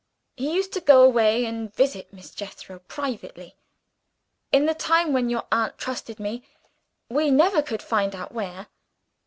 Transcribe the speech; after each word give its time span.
He 0.35 0.55
used 0.55 0.73
to 0.73 0.81
go 0.81 1.03
away 1.03 1.45
and 1.45 1.71
visit 1.71 2.11
Miss 2.11 2.33
Jethro 2.33 2.79
privately. 2.79 3.55
In 4.51 4.65
the 4.65 4.73
time 4.73 5.13
when 5.13 5.29
your 5.29 5.43
aunt 5.51 5.77
trusted 5.77 6.19
me, 6.19 6.43
we 7.07 7.29
never 7.29 7.61
could 7.61 7.83
find 7.83 8.15
out 8.15 8.31
where. 8.31 8.65